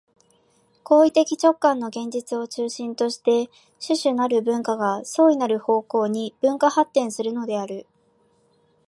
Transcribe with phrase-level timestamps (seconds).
[0.83, 7.85] 行為的直観の現実を中心として種々なる文化が相異なる方向に分化発展するのである。